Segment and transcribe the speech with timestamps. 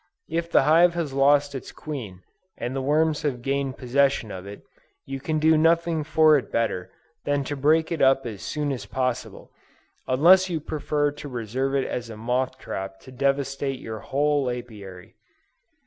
[0.31, 2.23] If the hive has lost its queen,
[2.57, 4.63] and the worms have gained possession of it,
[5.05, 6.89] you can do nothing for it better
[7.23, 9.51] than to break it up as soon as possible,
[10.07, 15.13] unless you prefer to reserve it as a moth trap to devastate your whole Apiary.